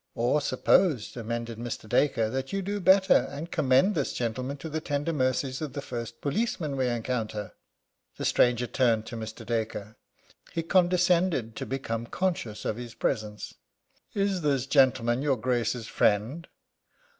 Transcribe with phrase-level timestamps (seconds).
[0.15, 1.87] "Or suppose," amended Mr.
[1.87, 5.79] Dacre, "that you do better, and commend this gentleman to the tender mercies of the
[5.83, 7.53] first policeman we encounter."
[8.17, 9.45] The stranger turned to Mr.
[9.45, 9.95] Dacre.
[10.53, 13.53] He condescended to become conscious of his presence.
[14.15, 16.47] "Is this gentleman your Grace's friend?